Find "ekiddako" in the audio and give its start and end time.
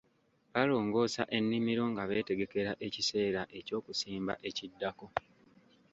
4.49-5.05